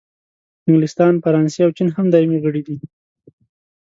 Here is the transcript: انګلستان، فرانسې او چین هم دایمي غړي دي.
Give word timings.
انګلستان، 0.67 1.13
فرانسې 1.23 1.59
او 1.65 1.71
چین 1.77 1.89
هم 1.95 2.05
دایمي 2.13 2.39
غړي 2.43 2.61
دي. 2.67 2.77